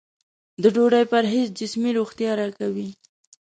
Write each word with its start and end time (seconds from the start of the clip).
د 0.61 0.63
ډوډۍ 0.75 1.03
پرهېز 1.11 1.47
جسمي 1.59 1.91
روغتیا 1.97 2.31
راکوي. 2.41 2.89